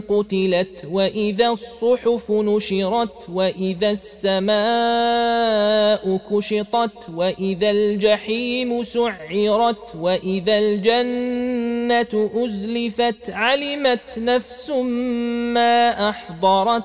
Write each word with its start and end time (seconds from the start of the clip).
قتلت 0.00 0.84
وإذا 0.90 1.48
الصحف 1.48 2.30
نشرت 2.30 3.28
وإذا 3.32 3.90
السماء 3.90 4.56
كشطت 6.30 7.08
وإذا 7.14 7.70
الجحيم 7.70 8.82
سعرت 8.84 9.94
وإذا 10.00 10.58
الجنة 10.58 12.30
أزلفت 12.34 13.30
علمت 13.30 14.18
نفس 14.18 14.70
ما 15.54 16.10
أحضرت 16.10 16.84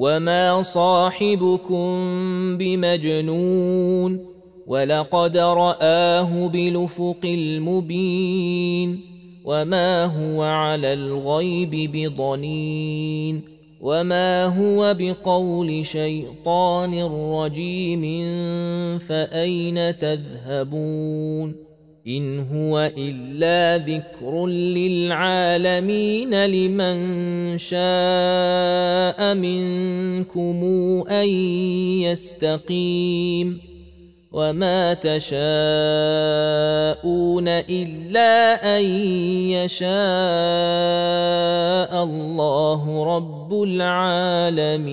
وما 0.00 0.62
صاحبكم 0.62 1.88
بمجنون 2.56 4.26
ولقد 4.66 5.36
راه 5.36 6.48
بالافق 6.48 7.20
المبين 7.24 9.00
وما 9.44 10.04
هو 10.04 10.42
على 10.42 10.92
الغيب 10.92 11.90
بضنين 11.92 13.42
وما 13.80 14.44
هو 14.44 14.96
بقول 14.98 15.86
شيطان 15.86 17.02
رجيم 17.34 18.02
فاين 18.98 19.98
تذهبون 19.98 21.69
إن 22.06 22.40
هو 22.40 22.92
إلا 22.98 23.84
ذكر 23.84 24.46
للعالمين 24.46 26.44
لمن 26.46 26.98
شاء 27.58 29.34
منكم 29.34 30.64
أن 31.10 31.28
يستقيم 32.00 33.60
وما 34.32 34.94
تشاءون 34.94 35.38
إلا 37.48 38.54
أن 38.78 38.82
يشاء 39.50 39.90
الله 42.04 43.04
رب 43.16 43.62
العالمين 43.62 44.90